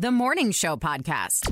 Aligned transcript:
the 0.00 0.10
Morning 0.10 0.50
Show 0.50 0.76
podcast. 0.76 1.44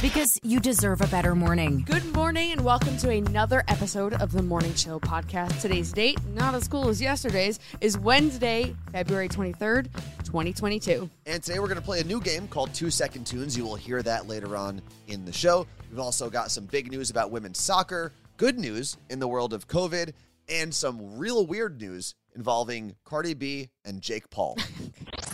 Because 0.00 0.38
you 0.44 0.60
deserve 0.60 1.00
a 1.00 1.08
better 1.08 1.34
morning. 1.34 1.82
Good 1.84 2.14
morning 2.14 2.52
and 2.52 2.64
welcome 2.64 2.96
to 2.98 3.10
another 3.10 3.64
episode 3.66 4.14
of 4.14 4.30
the 4.30 4.40
Morning 4.40 4.72
Show 4.74 5.00
podcast. 5.00 5.60
Today's 5.60 5.90
date, 5.90 6.16
not 6.28 6.54
as 6.54 6.68
cool 6.68 6.88
as 6.88 7.02
yesterday's, 7.02 7.58
is 7.80 7.98
Wednesday, 7.98 8.76
February 8.92 9.28
23rd, 9.28 9.92
2022. 10.18 11.10
And 11.26 11.42
today 11.42 11.58
we're 11.58 11.66
going 11.66 11.74
to 11.74 11.84
play 11.84 11.98
a 11.98 12.04
new 12.04 12.20
game 12.20 12.46
called 12.46 12.72
Two 12.72 12.88
Second 12.88 13.26
Tunes. 13.26 13.56
You 13.56 13.64
will 13.64 13.74
hear 13.74 14.00
that 14.00 14.28
later 14.28 14.56
on 14.56 14.80
in 15.08 15.24
the 15.24 15.32
show. 15.32 15.66
We've 15.90 15.98
also 15.98 16.30
got 16.30 16.52
some 16.52 16.66
big 16.66 16.88
news 16.88 17.10
about 17.10 17.32
women's 17.32 17.58
soccer, 17.58 18.12
good 18.36 18.60
news 18.60 18.96
in 19.10 19.18
the 19.18 19.26
world 19.26 19.52
of 19.52 19.66
COVID, 19.66 20.12
and 20.48 20.72
some 20.72 21.18
real 21.18 21.44
weird 21.44 21.80
news 21.80 22.14
involving 22.36 22.94
Cardi 23.04 23.34
B 23.34 23.70
and 23.84 24.00
Jake 24.00 24.30
Paul. 24.30 24.56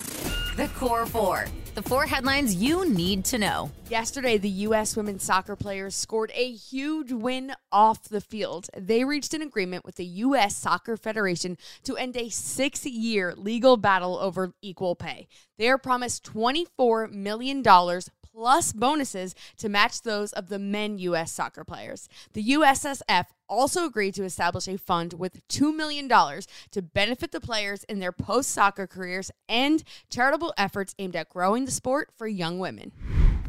The 0.58 0.66
Core 0.70 1.06
Four. 1.06 1.44
The 1.76 1.82
four 1.82 2.06
headlines 2.06 2.56
you 2.56 2.84
need 2.90 3.24
to 3.26 3.38
know. 3.38 3.70
Yesterday, 3.88 4.38
the 4.38 4.48
U.S. 4.66 4.96
women's 4.96 5.22
soccer 5.22 5.54
players 5.54 5.94
scored 5.94 6.32
a 6.34 6.50
huge 6.50 7.12
win 7.12 7.52
off 7.70 8.08
the 8.08 8.20
field. 8.20 8.68
They 8.76 9.04
reached 9.04 9.34
an 9.34 9.42
agreement 9.42 9.84
with 9.84 9.94
the 9.94 10.04
U.S. 10.04 10.56
Soccer 10.56 10.96
Federation 10.96 11.58
to 11.84 11.96
end 11.96 12.16
a 12.16 12.28
six 12.28 12.84
year 12.84 13.34
legal 13.36 13.76
battle 13.76 14.18
over 14.18 14.52
equal 14.60 14.96
pay. 14.96 15.28
They 15.58 15.68
are 15.68 15.78
promised 15.78 16.24
$24 16.24 17.12
million 17.12 17.62
plus 17.62 18.72
bonuses 18.72 19.36
to 19.58 19.68
match 19.68 20.02
those 20.02 20.32
of 20.32 20.48
the 20.48 20.58
men 20.58 20.98
U.S. 20.98 21.30
soccer 21.30 21.62
players. 21.62 22.08
The 22.32 22.42
USSF 22.54 23.26
also 23.48 23.84
agreed 23.84 24.14
to 24.14 24.24
establish 24.24 24.68
a 24.68 24.78
fund 24.78 25.14
with 25.14 25.46
$2 25.48 25.74
million 25.74 26.08
to 26.08 26.82
benefit 26.82 27.32
the 27.32 27.40
players 27.40 27.84
in 27.84 27.98
their 27.98 28.12
post 28.12 28.50
soccer 28.50 28.86
careers 28.86 29.30
and 29.48 29.82
charitable 30.10 30.52
efforts 30.56 30.94
aimed 30.98 31.16
at 31.16 31.28
growing 31.28 31.64
the 31.64 31.70
sport 31.70 32.10
for 32.16 32.26
young 32.26 32.58
women. 32.58 32.92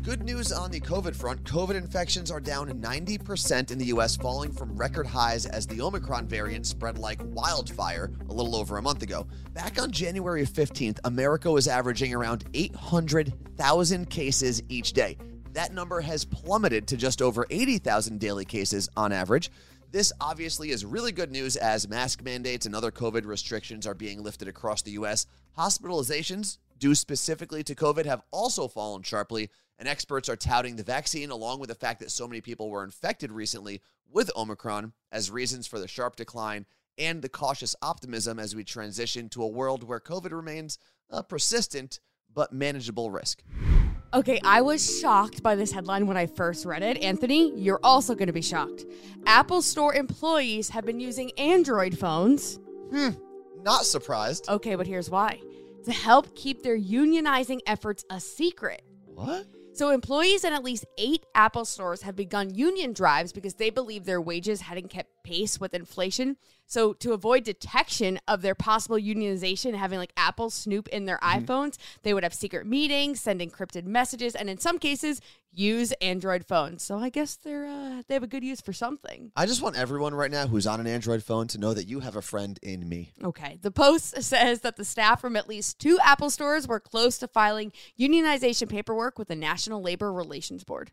Good 0.01 0.23
news 0.23 0.53
on 0.53 0.71
the 0.71 0.79
COVID 0.79 1.13
front. 1.13 1.43
COVID 1.43 1.75
infections 1.75 2.31
are 2.31 2.39
down 2.39 2.69
90% 2.69 3.69
in 3.69 3.77
the 3.77 3.85
US, 3.87 4.15
falling 4.15 4.51
from 4.51 4.75
record 4.77 5.05
highs 5.05 5.45
as 5.45 5.67
the 5.67 5.81
Omicron 5.81 6.25
variant 6.25 6.65
spread 6.65 6.97
like 6.97 7.19
wildfire 7.21 8.09
a 8.29 8.33
little 8.33 8.55
over 8.55 8.77
a 8.77 8.81
month 8.81 9.03
ago. 9.03 9.27
Back 9.53 9.79
on 9.79 9.91
January 9.91 10.45
15th, 10.45 10.99
America 11.03 11.51
was 11.51 11.67
averaging 11.67 12.13
around 12.13 12.45
800,000 12.53 14.09
cases 14.09 14.63
each 14.69 14.93
day. 14.93 15.17
That 15.51 15.73
number 15.73 15.99
has 15.99 16.23
plummeted 16.23 16.87
to 16.87 16.97
just 16.97 17.21
over 17.21 17.45
80,000 17.49 18.19
daily 18.19 18.45
cases 18.45 18.87
on 18.95 19.11
average. 19.11 19.51
This 19.91 20.13
obviously 20.21 20.69
is 20.69 20.85
really 20.85 21.11
good 21.11 21.31
news 21.31 21.55
as 21.55 21.89
mask 21.89 22.21
mandates 22.21 22.67
and 22.67 22.75
other 22.75 22.91
COVID 22.91 23.25
restrictions 23.25 23.87
are 23.87 23.95
being 23.95 24.21
lifted 24.21 24.47
across 24.47 24.83
the 24.83 24.91
U.S. 24.91 25.25
Hospitalizations, 25.57 26.59
due 26.77 26.93
specifically 26.93 27.63
to 27.63 27.73
COVID, 27.73 28.05
have 28.05 28.21
also 28.29 28.67
fallen 28.67 29.01
sharply, 29.01 29.49
and 29.79 29.87
experts 29.87 30.29
are 30.29 30.35
touting 30.35 30.75
the 30.75 30.83
vaccine 30.83 31.31
along 31.31 31.59
with 31.59 31.69
the 31.69 31.75
fact 31.75 32.01
that 32.01 32.11
so 32.11 32.27
many 32.27 32.39
people 32.39 32.69
were 32.69 32.83
infected 32.83 33.31
recently 33.31 33.81
with 34.11 34.29
Omicron 34.35 34.93
as 35.11 35.31
reasons 35.31 35.65
for 35.65 35.79
the 35.79 35.87
sharp 35.87 36.15
decline 36.15 36.67
and 36.99 37.23
the 37.23 37.29
cautious 37.29 37.75
optimism 37.81 38.37
as 38.37 38.55
we 38.55 38.63
transition 38.63 39.27
to 39.29 39.41
a 39.41 39.47
world 39.47 39.83
where 39.83 39.99
COVID 39.99 40.31
remains 40.31 40.77
a 41.09 41.23
persistent 41.23 41.99
but 42.31 42.53
manageable 42.53 43.09
risk. 43.09 43.41
Okay, 44.11 44.39
I 44.43 44.61
was 44.61 44.99
shocked 44.99 45.43
by 45.43 45.55
this 45.55 45.71
headline 45.71 46.07
when 46.07 46.17
I 46.17 46.25
first 46.25 46.65
read 46.65 46.81
it. 46.81 46.97
Anthony, 46.97 47.53
you're 47.55 47.79
also 47.83 48.15
going 48.15 48.27
to 48.27 48.33
be 48.33 48.41
shocked. 48.41 48.85
Apple 49.27 49.61
Store 49.61 49.93
employees 49.93 50.69
have 50.69 50.83
been 50.83 50.99
using 50.99 51.31
Android 51.37 51.97
phones. 51.97 52.59
Hmm, 52.89 53.09
not 53.61 53.85
surprised. 53.85 54.49
Okay, 54.49 54.73
but 54.75 54.87
here's 54.87 55.11
why 55.11 55.39
to 55.85 55.91
help 55.91 56.35
keep 56.35 56.61
their 56.63 56.77
unionizing 56.77 57.59
efforts 57.65 58.03
a 58.09 58.19
secret. 58.19 58.81
What? 59.05 59.45
So, 59.71 59.91
employees 59.91 60.43
in 60.43 60.53
at 60.53 60.63
least 60.63 60.85
eight 60.97 61.25
Apple 61.35 61.63
stores 61.63 62.01
have 62.01 62.15
begun 62.15 62.53
union 62.53 62.91
drives 62.91 63.31
because 63.31 63.53
they 63.55 63.69
believe 63.69 64.05
their 64.05 64.19
wages 64.19 64.61
hadn't 64.61 64.89
kept 64.89 65.23
pace 65.23 65.59
with 65.59 65.73
inflation. 65.73 66.37
So, 66.65 66.93
to 66.93 67.13
avoid 67.13 67.43
detection 67.43 68.19
of 68.27 68.41
their 68.41 68.55
possible 68.55 68.97
unionization, 68.97 69.75
having 69.75 69.99
like 69.99 70.13
Apple 70.17 70.49
snoop 70.49 70.87
in 70.89 71.05
their 71.05 71.19
mm-hmm. 71.19 71.45
iPhones, 71.45 71.77
they 72.03 72.13
would 72.13 72.23
have 72.23 72.33
secret 72.33 72.65
meetings, 72.65 73.21
send 73.21 73.41
encrypted 73.41 73.85
messages, 73.85 74.35
and 74.35 74.49
in 74.49 74.57
some 74.57 74.79
cases, 74.79 75.21
use 75.51 75.91
Android 75.93 76.45
phones. 76.45 76.83
So, 76.83 76.97
I 76.97 77.09
guess 77.09 77.35
they're 77.35 77.65
uh, 77.65 78.03
they 78.07 78.13
have 78.13 78.23
a 78.23 78.27
good 78.27 78.43
use 78.43 78.61
for 78.61 78.73
something. 78.73 79.31
I 79.35 79.45
just 79.45 79.61
want 79.61 79.75
everyone 79.75 80.13
right 80.13 80.31
now 80.31 80.47
who's 80.47 80.67
on 80.67 80.79
an 80.79 80.87
Android 80.87 81.23
phone 81.23 81.47
to 81.49 81.57
know 81.57 81.73
that 81.73 81.87
you 81.87 81.99
have 82.01 82.15
a 82.15 82.21
friend 82.21 82.59
in 82.61 82.87
me. 82.87 83.11
Okay. 83.23 83.57
The 83.61 83.71
post 83.71 84.21
says 84.23 84.61
that 84.61 84.77
the 84.77 84.85
staff 84.85 85.21
from 85.21 85.35
at 85.35 85.47
least 85.49 85.79
two 85.79 85.99
Apple 86.03 86.29
stores 86.29 86.67
were 86.67 86.79
close 86.79 87.17
to 87.19 87.27
filing 87.27 87.71
unionization 87.99 88.69
paperwork 88.69 89.17
with 89.17 89.27
the 89.27 89.35
National 89.35 89.81
Labor 89.81 90.11
Relations 90.11 90.63
Board. 90.63 90.91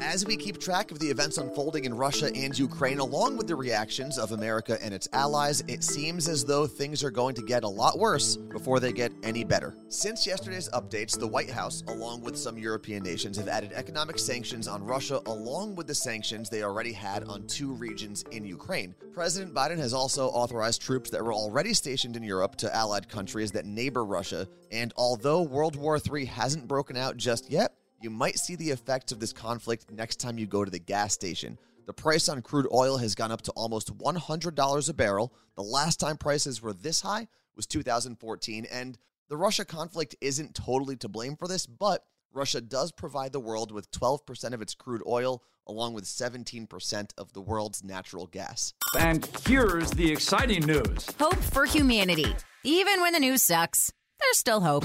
As 0.00 0.26
we 0.26 0.36
keep 0.36 0.58
track 0.58 0.90
of 0.90 0.98
the 0.98 1.08
events 1.08 1.38
unfolding 1.38 1.86
in 1.86 1.94
Russia 1.94 2.30
and 2.34 2.56
Ukraine, 2.58 2.98
along 2.98 3.38
with 3.38 3.46
the 3.46 3.56
reactions 3.56 4.18
of 4.18 4.32
America 4.32 4.78
and 4.82 4.92
its 4.92 5.08
allies, 5.12 5.62
it 5.68 5.82
seems 5.82 6.28
as 6.28 6.44
though 6.44 6.66
things 6.66 7.02
are 7.02 7.10
going 7.10 7.34
to 7.34 7.42
get 7.42 7.64
a 7.64 7.68
lot 7.68 7.98
worse 7.98 8.36
before 8.36 8.78
they 8.78 8.92
get 8.92 9.12
any 9.22 9.42
better. 9.42 9.74
Since 9.88 10.26
yesterday's 10.26 10.68
updates, 10.70 11.18
the 11.18 11.26
White 11.26 11.50
House, 11.50 11.82
along 11.88 12.20
with 12.20 12.36
some 12.36 12.58
European 12.58 13.02
nations, 13.02 13.38
have 13.38 13.48
added 13.48 13.72
economic 13.72 14.18
sanctions 14.18 14.68
on 14.68 14.84
Russia, 14.84 15.20
along 15.26 15.76
with 15.76 15.86
the 15.86 15.94
sanctions 15.94 16.50
they 16.50 16.62
already 16.62 16.92
had 16.92 17.24
on 17.24 17.46
two 17.46 17.72
regions 17.72 18.22
in 18.32 18.44
Ukraine. 18.44 18.94
President 19.14 19.54
Biden 19.54 19.78
has 19.78 19.94
also 19.94 20.28
authorized 20.28 20.82
troops 20.82 21.08
that 21.10 21.24
were 21.24 21.32
already 21.32 21.72
stationed 21.72 22.16
in 22.16 22.22
Europe 22.22 22.56
to 22.56 22.74
allied 22.74 23.08
countries 23.08 23.50
that 23.52 23.64
neighbor 23.64 24.04
Russia, 24.04 24.46
and 24.70 24.92
although 24.96 25.40
World 25.40 25.76
War 25.76 25.98
III 25.98 26.26
hasn't 26.26 26.68
broken 26.68 26.98
out 26.98 27.16
just 27.16 27.50
yet, 27.50 27.72
you 28.00 28.10
might 28.10 28.38
see 28.38 28.56
the 28.56 28.70
effects 28.70 29.12
of 29.12 29.20
this 29.20 29.32
conflict 29.32 29.90
next 29.90 30.20
time 30.20 30.38
you 30.38 30.46
go 30.46 30.64
to 30.64 30.70
the 30.70 30.78
gas 30.78 31.14
station. 31.14 31.58
The 31.86 31.92
price 31.92 32.28
on 32.28 32.42
crude 32.42 32.68
oil 32.72 32.98
has 32.98 33.14
gone 33.14 33.30
up 33.30 33.42
to 33.42 33.52
almost 33.52 33.96
$100 33.96 34.88
a 34.88 34.92
barrel. 34.92 35.32
The 35.54 35.62
last 35.62 36.00
time 36.00 36.16
prices 36.16 36.60
were 36.60 36.72
this 36.72 37.00
high 37.00 37.28
was 37.54 37.66
2014. 37.66 38.66
And 38.70 38.98
the 39.28 39.36
Russia 39.36 39.64
conflict 39.64 40.16
isn't 40.20 40.54
totally 40.54 40.96
to 40.96 41.08
blame 41.08 41.36
for 41.36 41.48
this, 41.48 41.66
but 41.66 42.04
Russia 42.32 42.60
does 42.60 42.92
provide 42.92 43.32
the 43.32 43.40
world 43.40 43.72
with 43.72 43.90
12% 43.92 44.52
of 44.52 44.60
its 44.60 44.74
crude 44.74 45.02
oil, 45.06 45.42
along 45.66 45.94
with 45.94 46.04
17% 46.04 47.10
of 47.16 47.32
the 47.32 47.40
world's 47.40 47.82
natural 47.82 48.26
gas. 48.26 48.74
And 48.98 49.26
here's 49.46 49.90
the 49.92 50.12
exciting 50.12 50.66
news 50.66 51.06
Hope 51.18 51.36
for 51.36 51.64
humanity. 51.64 52.34
Even 52.62 53.00
when 53.00 53.12
the 53.12 53.20
news 53.20 53.42
sucks, 53.42 53.92
there's 54.20 54.38
still 54.38 54.60
hope. 54.60 54.84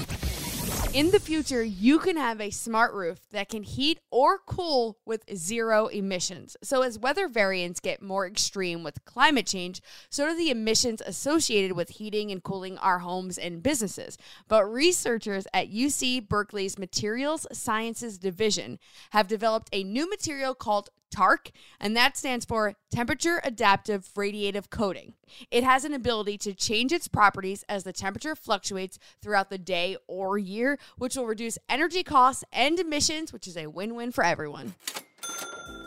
In 0.94 1.10
the 1.10 1.20
future, 1.20 1.62
you 1.62 1.98
can 1.98 2.18
have 2.18 2.38
a 2.38 2.50
smart 2.50 2.92
roof 2.92 3.20
that 3.30 3.48
can 3.48 3.62
heat 3.62 3.98
or 4.10 4.36
cool 4.36 4.98
with 5.06 5.24
zero 5.34 5.86
emissions. 5.86 6.54
So, 6.62 6.82
as 6.82 6.98
weather 6.98 7.28
variants 7.28 7.80
get 7.80 8.02
more 8.02 8.26
extreme 8.26 8.82
with 8.82 9.02
climate 9.06 9.46
change, 9.46 9.80
so 10.10 10.26
do 10.26 10.36
the 10.36 10.50
emissions 10.50 11.00
associated 11.00 11.74
with 11.74 11.88
heating 11.88 12.30
and 12.30 12.42
cooling 12.42 12.76
our 12.76 12.98
homes 12.98 13.38
and 13.38 13.62
businesses. 13.62 14.18
But 14.48 14.66
researchers 14.66 15.46
at 15.54 15.72
UC 15.72 16.28
Berkeley's 16.28 16.78
Materials 16.78 17.46
Sciences 17.52 18.18
Division 18.18 18.78
have 19.12 19.28
developed 19.28 19.70
a 19.72 19.84
new 19.84 20.10
material 20.10 20.54
called 20.54 20.90
TARC, 21.12 21.50
and 21.78 21.96
that 21.96 22.16
stands 22.16 22.44
for 22.44 22.74
Temperature 22.90 23.40
Adaptive 23.44 24.08
Radiative 24.14 24.70
Coating. 24.70 25.14
It 25.50 25.62
has 25.62 25.84
an 25.84 25.92
ability 25.94 26.38
to 26.38 26.54
change 26.54 26.90
its 26.90 27.06
properties 27.06 27.64
as 27.68 27.84
the 27.84 27.92
temperature 27.92 28.34
fluctuates 28.34 28.98
throughout 29.20 29.50
the 29.50 29.58
day 29.58 29.96
or 30.08 30.38
year, 30.38 30.78
which 30.98 31.14
will 31.14 31.26
reduce 31.26 31.58
energy 31.68 32.02
costs 32.02 32.44
and 32.52 32.78
emissions, 32.80 33.32
which 33.32 33.46
is 33.46 33.56
a 33.56 33.68
win 33.68 33.94
win 33.94 34.10
for 34.10 34.24
everyone. 34.24 34.74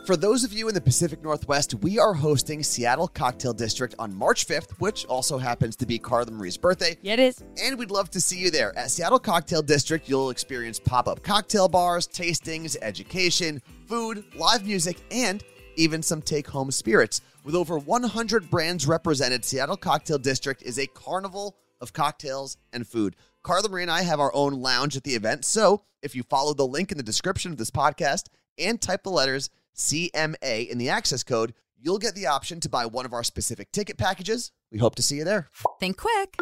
For 0.06 0.16
those 0.16 0.44
of 0.44 0.52
you 0.52 0.68
in 0.68 0.74
the 0.74 0.80
Pacific 0.80 1.20
Northwest, 1.20 1.74
we 1.82 1.98
are 1.98 2.14
hosting 2.14 2.62
Seattle 2.62 3.08
Cocktail 3.08 3.52
District 3.52 3.92
on 3.98 4.14
March 4.14 4.46
5th, 4.46 4.70
which 4.78 5.04
also 5.06 5.36
happens 5.36 5.74
to 5.74 5.84
be 5.84 5.98
Carla 5.98 6.30
Marie's 6.30 6.56
birthday. 6.56 6.96
Yeah, 7.02 7.14
it 7.14 7.18
is. 7.18 7.42
And 7.60 7.76
we'd 7.76 7.90
love 7.90 8.08
to 8.12 8.20
see 8.20 8.38
you 8.38 8.52
there. 8.52 8.72
At 8.78 8.92
Seattle 8.92 9.18
Cocktail 9.18 9.62
District, 9.62 10.08
you'll 10.08 10.30
experience 10.30 10.78
pop 10.78 11.08
up 11.08 11.24
cocktail 11.24 11.66
bars, 11.66 12.06
tastings, 12.06 12.76
education, 12.82 13.60
food, 13.88 14.22
live 14.36 14.64
music, 14.64 14.98
and 15.10 15.42
even 15.74 16.04
some 16.04 16.22
take 16.22 16.46
home 16.46 16.70
spirits. 16.70 17.20
With 17.42 17.56
over 17.56 17.76
100 17.76 18.48
brands 18.48 18.86
represented, 18.86 19.44
Seattle 19.44 19.76
Cocktail 19.76 20.18
District 20.18 20.62
is 20.62 20.78
a 20.78 20.86
carnival 20.86 21.56
of 21.80 21.92
cocktails 21.92 22.58
and 22.72 22.86
food. 22.86 23.16
Carla 23.46 23.68
Marie 23.68 23.82
and 23.82 23.90
I 23.92 24.02
have 24.02 24.18
our 24.18 24.34
own 24.34 24.54
lounge 24.54 24.96
at 24.96 25.04
the 25.04 25.14
event. 25.14 25.44
So 25.44 25.84
if 26.02 26.16
you 26.16 26.24
follow 26.24 26.52
the 26.52 26.66
link 26.66 26.90
in 26.90 26.98
the 26.98 27.04
description 27.04 27.52
of 27.52 27.58
this 27.58 27.70
podcast 27.70 28.24
and 28.58 28.82
type 28.82 29.04
the 29.04 29.10
letters 29.10 29.50
CMA 29.76 30.68
in 30.68 30.78
the 30.78 30.88
access 30.88 31.22
code, 31.22 31.54
you'll 31.80 32.00
get 32.00 32.16
the 32.16 32.26
option 32.26 32.58
to 32.58 32.68
buy 32.68 32.86
one 32.86 33.06
of 33.06 33.12
our 33.12 33.22
specific 33.22 33.70
ticket 33.70 33.98
packages. 33.98 34.50
We 34.72 34.80
hope 34.80 34.96
to 34.96 35.02
see 35.02 35.18
you 35.18 35.22
there. 35.22 35.48
Think 35.78 35.96
quick. 35.96 36.36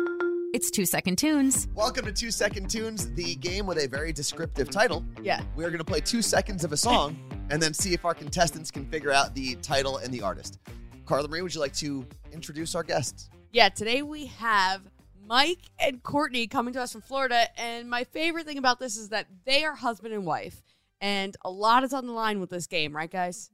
It's 0.54 0.70
Two 0.70 0.86
Second 0.86 1.18
Tunes. 1.18 1.68
Welcome 1.74 2.06
to 2.06 2.12
Two 2.12 2.30
Second 2.30 2.70
Tunes, 2.70 3.12
the 3.12 3.34
game 3.34 3.66
with 3.66 3.76
a 3.76 3.86
very 3.86 4.14
descriptive 4.14 4.70
title. 4.70 5.04
Yeah. 5.22 5.42
We're 5.56 5.68
going 5.68 5.80
to 5.80 5.84
play 5.84 6.00
two 6.00 6.22
seconds 6.22 6.64
of 6.64 6.72
a 6.72 6.76
song 6.78 7.18
and 7.50 7.60
then 7.60 7.74
see 7.74 7.92
if 7.92 8.06
our 8.06 8.14
contestants 8.14 8.70
can 8.70 8.86
figure 8.86 9.12
out 9.12 9.34
the 9.34 9.56
title 9.56 9.98
and 9.98 10.10
the 10.10 10.22
artist. 10.22 10.58
Carla 11.04 11.28
Marie, 11.28 11.42
would 11.42 11.54
you 11.54 11.60
like 11.60 11.74
to 11.74 12.06
introduce 12.32 12.74
our 12.74 12.82
guests? 12.82 13.28
Yeah, 13.52 13.68
today 13.68 14.00
we 14.00 14.24
have 14.24 14.80
Mike 15.26 15.60
and 15.78 16.02
Courtney 16.02 16.46
coming 16.46 16.74
to 16.74 16.82
us 16.82 16.92
from 16.92 17.00
Florida. 17.00 17.46
And 17.58 17.88
my 17.88 18.04
favorite 18.04 18.46
thing 18.46 18.58
about 18.58 18.78
this 18.78 18.96
is 18.96 19.08
that 19.10 19.26
they 19.44 19.64
are 19.64 19.74
husband 19.74 20.14
and 20.14 20.24
wife. 20.26 20.62
And 21.00 21.36
a 21.44 21.50
lot 21.50 21.84
is 21.84 21.92
on 21.92 22.06
the 22.06 22.12
line 22.12 22.40
with 22.40 22.50
this 22.50 22.66
game, 22.66 22.94
right, 22.94 23.10
guys? 23.10 23.50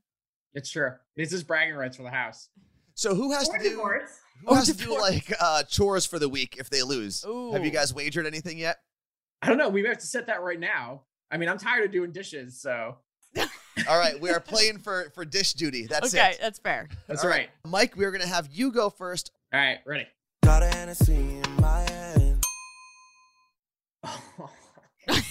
It's 0.54 0.70
true. 0.70 0.90
This 1.16 1.32
is 1.32 1.42
bragging 1.42 1.74
rights 1.74 1.96
for 1.96 2.02
the 2.02 2.10
house. 2.10 2.48
So 2.94 3.14
who 3.14 3.32
has 3.32 3.48
Or 3.48 3.56
to 3.58 3.62
do 3.62 3.70
divorce. 3.70 4.10
who 4.44 4.50
Or 4.52 4.56
has 4.56 4.66
to 4.66 4.74
do 4.76 4.98
like 5.00 5.32
uh, 5.40 5.62
chores 5.64 6.06
for 6.06 6.18
the 6.18 6.28
week 6.28 6.56
if 6.58 6.70
they 6.70 6.82
lose? 6.82 7.24
Have 7.52 7.64
you 7.64 7.70
guys 7.70 7.94
wagered 7.94 8.26
anything 8.26 8.58
yet? 8.58 8.78
I 9.42 9.48
don't 9.48 9.58
know. 9.58 9.68
We 9.68 9.82
may 9.82 9.88
have 9.88 9.98
to 9.98 10.06
set 10.06 10.26
that 10.26 10.42
right 10.42 10.60
now. 10.60 11.02
I 11.30 11.36
mean, 11.38 11.48
I'm 11.48 11.58
tired 11.58 11.84
of 11.84 11.92
doing 11.92 12.12
dishes, 12.12 12.60
so 12.60 12.96
All 13.88 13.98
right, 13.98 14.20
we 14.20 14.30
are 14.30 14.40
playing 14.40 14.78
for 14.78 15.10
for 15.14 15.24
dish 15.24 15.52
duty. 15.54 15.86
That's 15.86 16.12
okay, 16.12 16.32
it. 16.32 16.38
that's 16.40 16.58
fair. 16.58 16.88
that's 17.06 17.22
All 17.24 17.30
right. 17.30 17.48
Mike, 17.64 17.96
we're 17.96 18.10
gonna 18.10 18.26
have 18.26 18.48
you 18.50 18.72
go 18.72 18.90
first. 18.90 19.30
All 19.54 19.60
right, 19.60 19.78
ready. 19.86 20.06
Got 20.50 20.64
a 20.64 20.66
Hennessy 20.66 21.12
in 21.14 21.42
my 21.60 21.86
hand. 21.88 22.42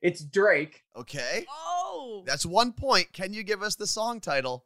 it's 0.00 0.24
Drake. 0.24 0.82
Okay, 0.96 1.44
Oh. 1.50 2.22
that's 2.26 2.46
one 2.46 2.72
point. 2.72 3.12
Can 3.12 3.34
you 3.34 3.42
give 3.42 3.62
us 3.62 3.74
the 3.76 3.86
song 3.86 4.18
title? 4.22 4.64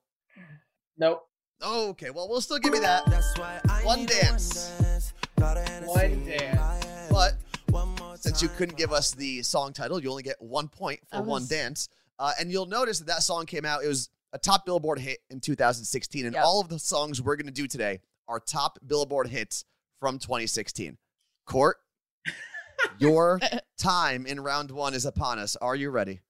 Nope. 0.97 1.27
Oh, 1.61 1.89
okay, 1.89 2.11
well 2.11 2.29
we'll 2.29 2.41
still 2.41 2.61
give 2.61 2.73
you 2.73 2.83
that. 2.83 3.05
That's 3.07 3.37
why 3.37 3.59
I 3.69 3.85
One 3.85 3.99
need 4.03 4.13
a 4.13 4.21
dance. 4.21 4.71
dance. 4.81 5.13
Got 5.41 5.57
a 5.57 5.63
Hennessy 5.63 5.89
One 5.93 6.25
dance. 6.25 7.09
But 7.11 7.35
One 7.71 7.97
more 7.97 8.17
since 8.17 8.41
you 8.41 8.49
couldn't 8.49 8.77
give 8.79 8.93
us 8.93 9.11
the 9.11 9.43
song 9.43 9.73
title, 9.73 10.01
you 10.01 10.09
only 10.09 10.23
get 10.23 10.41
one 10.41 10.69
point 10.69 11.01
for 11.11 11.17
That 11.17 11.25
one 11.25 11.47
dance. 11.49 11.89
Uh, 12.17 12.31
and 12.39 12.49
you'll 12.49 12.67
notice 12.67 13.01
that 13.01 13.09
that 13.09 13.25
song 13.25 13.45
came 13.45 13.65
out. 13.65 13.83
It 13.83 13.89
was 13.89 14.09
a 14.33 14.39
top 14.39 14.65
Billboard 14.65 14.99
hit 14.99 15.19
in 15.31 15.41
2016, 15.41 16.27
and 16.27 16.35
Yep. 16.35 16.45
all 16.45 16.61
of 16.61 16.69
the 16.69 16.79
songs 16.79 17.21
we're 17.21 17.37
gonna 17.37 17.51
do 17.51 17.67
today 17.67 18.01
are 18.29 18.41
top 18.41 18.79
Billboard 18.87 19.29
hits 19.29 19.65
from 20.01 20.19
2016. 20.19 20.99
Court, 21.47 21.77
your 22.99 23.41
time 23.79 24.27
in 24.27 24.41
round 24.41 24.71
one 24.71 24.95
is 24.95 25.05
upon 25.05 25.39
us. 25.39 25.57
Are 25.57 25.77
you 25.77 25.91
ready? 25.91 26.21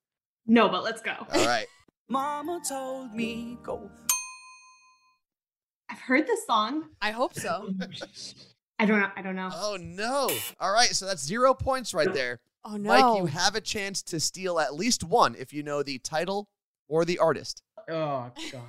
No, 0.47 0.69
but 0.69 0.83
let's 0.83 1.01
go. 1.01 1.13
All 1.33 1.47
right. 1.47 1.67
Mama 2.09 2.61
told 2.69 3.15
me 3.15 3.57
go. 3.63 3.91
I've 5.89 6.01
heard 6.01 6.27
this 6.27 6.47
song. 6.47 6.89
I 7.01 7.11
hope 7.11 7.35
so. 7.35 7.73
I 8.79 8.87
don't 8.87 9.01
know. 9.01 9.11
I 9.15 9.23
don't 9.23 9.37
know. 9.37 9.51
Oh 9.53 9.77
no! 9.81 10.31
All 10.59 10.73
right, 10.73 10.89
so 10.89 11.07
that's 11.07 11.23
zero 11.25 11.55
points 11.55 11.95
right 11.95 12.13
there. 12.13 12.41
Oh, 12.65 12.77
no. 12.77 12.89
Mike, 12.89 13.19
you 13.19 13.27
have 13.27 13.55
a 13.55 13.61
chance 13.61 14.03
to 14.05 14.21
steal 14.21 14.59
at 14.61 14.75
least 14.75 15.03
one 15.05 15.35
if 15.39 15.53
you 15.53 15.63
know 15.63 15.83
the 15.83 15.99
title 15.99 16.49
or 16.89 17.05
the 17.05 17.19
artist. 17.19 17.63
Oh 17.91 18.31
God. 18.53 18.63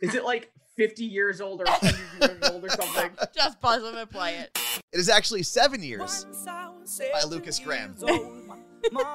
Is 0.00 0.14
it 0.14 0.24
like 0.32 0.50
50 0.76 1.04
years 1.04 1.40
old 1.40 1.60
or 1.60 1.64
100 1.64 2.30
years 2.40 2.50
old 2.50 2.64
or 2.64 2.68
something? 2.68 3.10
Just 3.34 3.60
buzz 3.60 3.82
them 3.82 3.96
and 3.96 4.08
play 4.10 4.36
it. 4.36 4.56
It 4.92 4.98
is 5.00 5.08
actually 5.08 5.42
seven 5.42 5.82
years. 5.82 6.24
Once 6.26 6.46
I 6.46 6.68
was 6.68 7.00
By 7.12 7.22
Lukas 7.28 7.58
Graham. 7.58 7.90
years 7.98 8.02
old. 8.04 8.34
Mama 8.46 8.64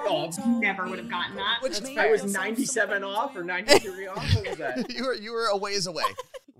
Oh, 0.06 0.30
never 0.60 0.86
would 0.88 0.98
have 0.98 1.08
gotten 1.08 1.36
that. 1.36 1.58
Which 1.62 1.72
That's, 1.72 1.86
means 1.86 1.98
I 1.98 2.10
was 2.10 2.30
97 2.30 3.02
off 3.02 3.34
or 3.34 3.42
93 3.42 4.06
off. 4.08 4.16
What 4.34 4.48
was 4.48 4.58
that? 4.58 4.90
you 4.94 5.04
were 5.04 5.14
you 5.14 5.32
were 5.32 5.46
a 5.46 5.56
ways 5.56 5.86
away. 5.86 6.04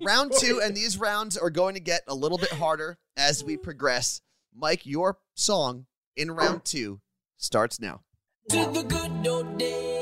Round 0.02 0.32
two, 0.38 0.61
and 0.64 0.75
these 0.75 0.99
rounds 0.99 1.37
are 1.37 1.50
going 1.50 1.75
to 1.75 1.81
get 1.81 2.00
a 2.08 2.14
little 2.14 2.38
bit 2.38 2.50
harder 2.52 2.99
as 3.17 3.44
we 3.44 3.56
progress. 3.58 4.23
Mike, 4.55 4.87
your 4.87 5.19
song 5.35 5.85
in 6.17 6.31
round 6.31 6.64
two 6.64 7.00
starts 7.37 7.79
now. 7.79 8.00
To 8.50 8.56
the 8.73 8.82
good 8.82 9.26
old 9.29 9.58
days. 9.58 9.94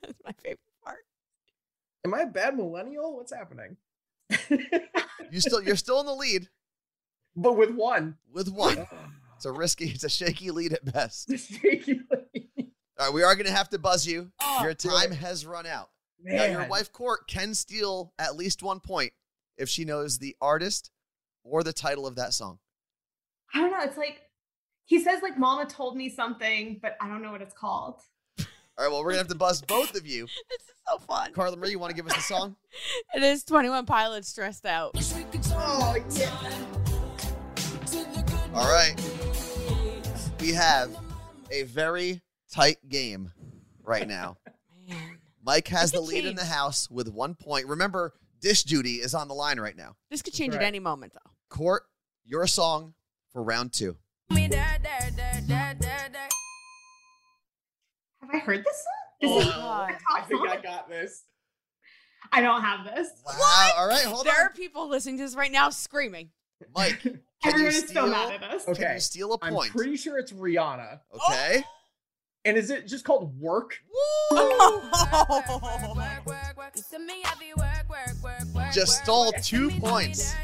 That's 0.02 0.18
my 0.24 0.32
favorite 0.42 0.60
part. 0.84 1.04
Am 2.04 2.14
I 2.14 2.20
a 2.20 2.26
bad 2.26 2.56
millennial? 2.56 3.16
What's 3.16 3.32
happening? 3.32 3.76
You 5.30 5.40
still 5.40 5.62
you're 5.62 5.76
still 5.76 6.00
in 6.00 6.06
the 6.06 6.14
lead 6.14 6.48
but 7.36 7.56
with 7.56 7.70
one. 7.70 8.16
with 8.32 8.50
one. 8.50 8.78
Oh. 8.78 8.98
It's 9.36 9.44
a 9.46 9.52
risky, 9.52 9.86
it's 9.86 10.04
a 10.04 10.08
shaky 10.08 10.50
lead 10.50 10.72
at 10.72 10.84
best. 10.92 11.30
Man. 11.64 12.06
All 12.98 13.06
right, 13.06 13.14
we 13.14 13.22
are 13.22 13.34
going 13.34 13.46
to 13.46 13.52
have 13.52 13.70
to 13.70 13.78
buzz 13.78 14.06
you. 14.06 14.30
Oh, 14.42 14.60
Your 14.62 14.74
time 14.74 15.12
has 15.12 15.46
run 15.46 15.66
out. 15.66 15.88
Now, 16.22 16.44
your 16.44 16.68
wife 16.68 16.92
Court 16.92 17.20
can 17.26 17.54
steal 17.54 18.12
at 18.18 18.36
least 18.36 18.62
one 18.62 18.80
point 18.80 19.14
if 19.56 19.70
she 19.70 19.86
knows 19.86 20.18
the 20.18 20.36
artist 20.42 20.90
or 21.42 21.62
the 21.62 21.72
title 21.72 22.06
of 22.06 22.16
that 22.16 22.34
song. 22.34 22.58
I 23.54 23.60
don't 23.60 23.70
know. 23.70 23.80
It's 23.80 23.96
like 23.96 24.20
he 24.84 25.02
says 25.02 25.22
like 25.22 25.38
Mama 25.38 25.64
told 25.64 25.96
me 25.96 26.10
something, 26.10 26.78
but 26.82 26.96
I 27.00 27.08
don't 27.08 27.22
know 27.22 27.32
what 27.32 27.40
it's 27.40 27.54
called. 27.54 28.02
All 28.80 28.86
right, 28.86 28.92
well, 28.92 29.00
we're 29.00 29.10
going 29.12 29.16
to 29.16 29.24
have 29.24 29.28
to 29.28 29.34
bust 29.34 29.66
both 29.66 29.94
of 29.94 30.06
you. 30.06 30.26
This 30.48 30.62
is 30.62 30.74
so 30.88 30.96
fun. 31.00 31.34
Carla 31.34 31.54
Marie, 31.54 31.72
you 31.72 31.78
want 31.78 31.90
to 31.90 31.94
give 31.94 32.06
us 32.06 32.16
a 32.16 32.22
song? 32.22 32.56
It 33.14 33.22
is 33.22 33.44
21 33.44 33.84
Pilots 33.84 34.28
stressed 34.28 34.64
out. 34.64 34.92
Oh, 34.94 35.96
yeah. 36.12 36.30
All 38.54 38.72
right. 38.72 38.94
We 40.40 40.54
have 40.54 40.96
a 41.50 41.64
very 41.64 42.22
tight 42.50 42.78
game 42.88 43.30
right 43.84 44.08
now. 44.08 44.38
Man. 44.88 45.18
Mike 45.44 45.68
has 45.68 45.92
the 45.92 45.98
could 45.98 46.08
lead 46.08 46.24
in 46.24 46.36
the 46.36 46.46
house 46.46 46.90
with 46.90 47.06
one 47.08 47.34
point. 47.34 47.66
Remember, 47.66 48.14
dish 48.40 48.62
duty 48.62 48.94
is 48.94 49.12
on 49.12 49.28
the 49.28 49.34
line 49.34 49.60
right 49.60 49.76
now. 49.76 49.96
This 50.10 50.22
could 50.22 50.32
change 50.32 50.54
at 50.54 50.62
any 50.62 50.80
moment, 50.80 51.12
though. 51.12 51.30
Court, 51.50 51.82
your 52.24 52.46
song 52.46 52.94
for 53.30 53.42
round 53.42 53.74
two. 53.74 53.98
Have 54.30 54.38
I 58.32 58.38
heard 58.38 58.64
this 58.64 58.76
song? 58.84 58.94
This 59.20 59.46
is 59.46 59.52
Oh, 59.56 59.60
a 59.60 59.84
I 59.84 59.98
top 60.18 60.28
think 60.28 60.40
song? 60.46 60.56
I 60.58 60.60
got 60.62 60.88
this. 60.88 61.24
I 62.32 62.40
don't 62.42 62.62
have 62.62 62.84
this. 62.84 63.08
Wow. 63.26 63.70
All 63.78 63.86
right, 63.88 64.04
hold 64.04 64.24
there 64.26 64.34
on. 64.34 64.46
are 64.46 64.50
people 64.50 64.88
listening 64.88 65.16
to 65.18 65.24
this 65.24 65.34
right 65.34 65.50
now 65.50 65.70
screaming. 65.70 66.30
Mike, 66.76 67.00
can 67.02 67.20
Everyone 67.44 67.62
you 67.72 67.78
is 67.78 67.78
so 67.80 67.86
steal, 67.86 68.06
mad 68.08 68.32
at 68.34 68.42
us. 68.44 68.64
can 68.64 68.74
Okay. 68.74 68.94
you 68.94 69.00
steal 69.00 69.32
a 69.34 69.38
I'm 69.42 69.54
point? 69.54 69.72
pretty 69.72 69.96
sure 69.96 70.18
it's 70.18 70.32
Rihanna. 70.32 71.00
Okay. 71.14 71.64
And 72.46 72.56
is 72.56 72.70
it 72.70 72.86
just 72.86 73.04
called 73.04 73.38
Work? 73.38 73.76
Just 78.72 79.02
stole 79.02 79.30
two 79.42 79.68
points. 79.78 80.34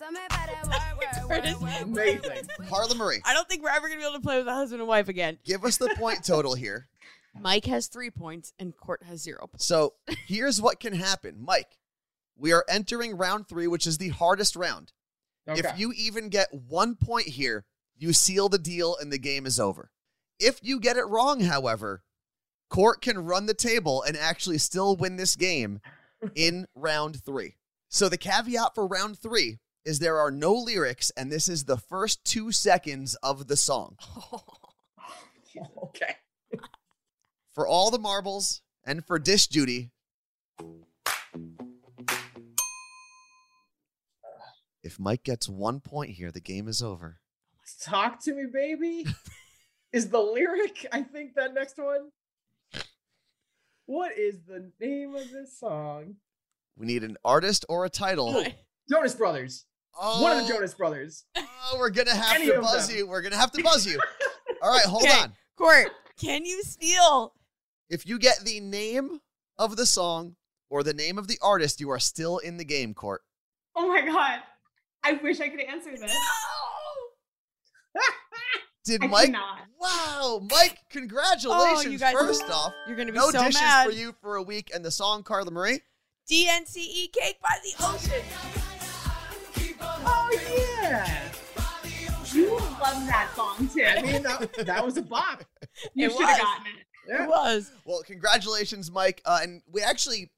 Now, 0.00 1.82
Amazing. 1.82 2.48
Carla 2.68 2.94
Marie, 2.94 3.20
I 3.24 3.34
don't 3.34 3.48
think 3.48 3.62
we're 3.62 3.70
ever 3.70 3.88
going 3.88 3.98
to 3.98 4.02
be 4.02 4.08
able 4.08 4.18
to 4.18 4.22
play 4.22 4.38
with 4.38 4.48
a 4.48 4.54
husband 4.54 4.80
and 4.80 4.88
wife 4.88 5.08
again. 5.08 5.38
give 5.44 5.64
us 5.64 5.76
the 5.76 5.94
point 5.96 6.24
total 6.24 6.54
here. 6.54 6.88
Mike 7.40 7.64
has 7.66 7.88
three 7.88 8.10
points 8.10 8.52
and 8.58 8.76
Court 8.76 9.02
has 9.02 9.22
zero 9.22 9.46
points. 9.46 9.66
So 9.66 9.94
here's 10.26 10.60
what 10.60 10.80
can 10.80 10.94
happen. 10.94 11.36
Mike, 11.40 11.78
we 12.36 12.52
are 12.52 12.64
entering 12.68 13.16
round 13.16 13.48
three, 13.48 13.66
which 13.66 13.86
is 13.86 13.98
the 13.98 14.10
hardest 14.10 14.56
round. 14.56 14.92
Okay. 15.48 15.60
If 15.60 15.78
you 15.78 15.92
even 15.96 16.28
get 16.28 16.48
one 16.52 16.94
point 16.94 17.26
here, 17.26 17.64
you 17.96 18.12
seal 18.12 18.48
the 18.48 18.58
deal 18.58 18.96
and 19.00 19.12
the 19.12 19.18
game 19.18 19.46
is 19.46 19.60
over. 19.60 19.90
If 20.38 20.58
you 20.62 20.80
get 20.80 20.96
it 20.96 21.06
wrong, 21.06 21.40
however, 21.40 22.02
Court 22.70 23.00
can 23.00 23.18
run 23.18 23.46
the 23.46 23.54
table 23.54 24.02
and 24.02 24.16
actually 24.16 24.58
still 24.58 24.96
win 24.96 25.16
this 25.16 25.36
game 25.36 25.80
in 26.34 26.66
round 26.74 27.22
three. 27.24 27.56
So 27.88 28.08
the 28.08 28.16
caveat 28.18 28.74
for 28.74 28.86
round 28.86 29.18
three 29.18 29.58
is 29.84 29.98
there 29.98 30.18
are 30.18 30.30
no 30.30 30.54
lyrics, 30.54 31.10
and 31.16 31.30
this 31.30 31.48
is 31.48 31.64
the 31.64 31.76
first 31.76 32.24
two 32.24 32.52
seconds 32.52 33.14
of 33.16 33.46
the 33.46 33.56
song. 33.56 33.96
okay. 35.82 36.16
For 37.52 37.66
all 37.66 37.90
the 37.90 37.98
marbles 37.98 38.62
and 38.84 39.04
for 39.04 39.18
dish 39.18 39.46
duty, 39.46 39.90
if 44.82 44.98
Mike 44.98 45.22
gets 45.22 45.48
one 45.48 45.80
point 45.80 46.12
here, 46.12 46.30
the 46.30 46.40
game 46.40 46.66
is 46.66 46.82
over. 46.82 47.20
Talk 47.82 48.22
to 48.24 48.34
me, 48.34 48.44
baby. 48.52 49.06
is 49.92 50.08
the 50.08 50.18
lyric, 50.18 50.86
I 50.92 51.02
think, 51.02 51.34
that 51.34 51.54
next 51.54 51.78
one? 51.78 52.10
What 53.86 54.18
is 54.18 54.40
the 54.48 54.70
name 54.80 55.14
of 55.14 55.30
this 55.30 55.58
song? 55.58 56.16
We 56.76 56.86
need 56.86 57.04
an 57.04 57.16
artist 57.24 57.64
or 57.68 57.84
a 57.84 57.90
title. 57.90 58.44
Jonas 58.90 59.14
Brothers. 59.14 59.66
Oh, 60.00 60.22
One 60.22 60.32
of 60.32 60.38
the 60.38 60.52
oh. 60.52 60.56
Jonas 60.56 60.74
Brothers. 60.74 61.24
Oh, 61.36 61.76
we're 61.78 61.90
gonna 61.90 62.14
have 62.14 62.36
Any 62.36 62.46
to 62.46 62.60
buzz 62.60 62.88
them. 62.88 62.96
you. 62.96 63.06
We're 63.06 63.22
gonna 63.22 63.36
have 63.36 63.52
to 63.52 63.62
buzz 63.62 63.86
you. 63.86 64.00
All 64.62 64.70
right, 64.70 64.84
hold 64.84 65.02
Okay. 65.04 65.12
on. 65.20 65.32
Court, 65.56 65.88
can 66.20 66.44
you 66.44 66.62
steal? 66.62 67.32
If 67.90 68.06
you 68.06 68.18
get 68.18 68.40
the 68.44 68.60
name 68.60 69.20
of 69.58 69.76
the 69.76 69.86
song 69.86 70.36
or 70.70 70.82
the 70.82 70.92
name 70.94 71.18
of 71.18 71.28
the 71.28 71.38
artist, 71.42 71.80
you 71.80 71.90
are 71.90 71.98
still 72.00 72.38
in 72.38 72.56
the 72.56 72.64
game, 72.64 72.92
Court. 72.94 73.22
Oh 73.76 73.86
my 73.88 74.00
god. 74.04 74.40
I 75.02 75.12
wish 75.22 75.40
I 75.40 75.48
could 75.48 75.60
answer 75.60 75.90
this. 75.96 76.10
Did 78.84 79.02
I 79.02 79.06
Mike? 79.06 79.26
cannot. 79.26 79.60
Wow, 79.80 80.46
Mike! 80.50 80.78
Congratulations. 80.90 81.86
Oh, 81.86 81.90
you 81.90 81.98
guys- 81.98 82.12
First 82.14 82.44
off, 82.50 82.72
You're 82.86 82.96
going 82.96 83.06
to 83.06 83.12
be 83.12 83.18
no 83.18 83.30
so 83.30 83.38
dishes 83.38 83.60
mad. 83.60 83.86
for 83.86 83.92
you 83.92 84.14
for 84.20 84.36
a 84.36 84.42
week, 84.42 84.70
and 84.74 84.84
the 84.84 84.90
song 84.90 85.22
Carla 85.22 85.50
Marie. 85.50 85.80
DNCE 86.30 86.76
E 86.76 87.08
cake 87.08 87.38
by 87.42 87.56
the 87.62 87.84
ocean. 87.86 88.22
Yeah. 90.84 91.32
You 92.32 92.50
love 92.50 93.06
that 93.06 93.30
song 93.36 93.68
too. 93.72 93.84
I 93.84 94.02
mean, 94.02 94.22
that, 94.24 94.52
that 94.66 94.84
was 94.84 94.96
a 94.96 95.02
bop. 95.02 95.44
you 95.94 96.10
should 96.10 96.20
have 96.26 96.38
gotten 96.40 96.66
it. 96.66 96.86
Yeah. 97.08 97.24
It 97.24 97.28
was. 97.28 97.70
Well, 97.84 98.02
congratulations, 98.04 98.90
Mike. 98.90 99.22
Uh, 99.24 99.40
and 99.42 99.62
we 99.70 99.82
actually 99.82 100.30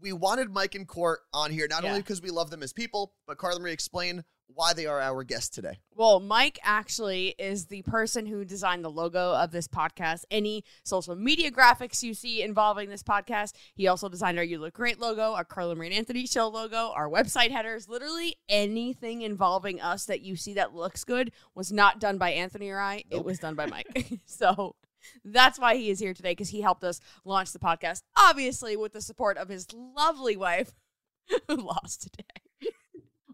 we 0.00 0.12
wanted 0.12 0.50
Mike 0.50 0.74
and 0.74 0.86
Court 0.86 1.20
on 1.34 1.50
here 1.50 1.66
not 1.68 1.82
Yeah. 1.82 1.90
only 1.90 2.02
because 2.02 2.22
we 2.22 2.30
love 2.30 2.50
them 2.50 2.62
as 2.62 2.72
people, 2.72 3.12
but 3.26 3.36
Carla 3.38 3.60
Marie 3.60 3.72
explain 3.72 4.24
why 4.54 4.72
they 4.72 4.86
are 4.86 5.00
our 5.00 5.24
guests 5.24 5.48
today. 5.48 5.78
Well, 5.94 6.20
Mike 6.20 6.58
actually 6.62 7.34
is 7.38 7.66
the 7.66 7.82
person 7.82 8.26
who 8.26 8.44
designed 8.44 8.84
the 8.84 8.90
logo 8.90 9.32
of 9.34 9.50
this 9.50 9.68
podcast. 9.68 10.24
Any 10.30 10.64
social 10.84 11.14
media 11.16 11.50
graphics 11.50 12.02
you 12.02 12.14
see 12.14 12.42
involving 12.42 12.88
this 12.88 13.02
podcast, 13.02 13.52
he 13.74 13.86
also 13.86 14.08
designed 14.08 14.38
our 14.38 14.44
You 14.44 14.58
Look 14.58 14.74
Great 14.74 14.98
logo, 14.98 15.32
our 15.32 15.44
Carla 15.44 15.74
Marie 15.74 15.88
and 15.88 15.96
Anthony 15.96 16.26
Show 16.26 16.48
logo, 16.48 16.92
our 16.94 17.08
website 17.08 17.50
headers. 17.50 17.88
Literally 17.88 18.36
anything 18.48 19.22
involving 19.22 19.80
us 19.80 20.04
that 20.06 20.22
you 20.22 20.36
see 20.36 20.54
that 20.54 20.74
looks 20.74 21.04
good 21.04 21.32
was 21.54 21.72
not 21.72 22.00
done 22.00 22.18
by 22.18 22.30
Anthony 22.30 22.70
or 22.70 22.80
I. 22.80 23.04
It 23.10 23.24
was 23.24 23.38
done 23.38 23.54
by 23.54 23.66
Mike. 23.70 24.20
so 24.26 24.76
that's 25.24 25.58
why 25.58 25.76
he 25.76 25.90
is 25.90 25.98
here 25.98 26.14
today 26.14 26.32
because 26.32 26.50
he 26.50 26.60
helped 26.60 26.84
us 26.84 27.00
launch 27.24 27.52
the 27.52 27.58
podcast, 27.58 28.02
obviously 28.16 28.76
with 28.76 28.92
the 28.92 29.00
support 29.00 29.38
of 29.38 29.48
his 29.48 29.66
lovely 29.72 30.36
wife 30.36 30.72
who 31.48 31.56
lost 31.56 32.02
today. 32.02 32.49